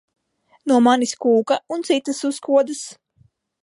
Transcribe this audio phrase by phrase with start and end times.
[0.71, 2.85] No manis kūka un citas uzkodas!